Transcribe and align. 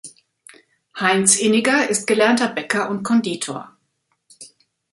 Heinz 0.99 1.35
Inniger 1.37 1.87
ist 1.87 2.07
gelernter 2.07 2.47
Bäcker 2.49 2.89
und 2.89 3.03
Konditor. 3.03 3.77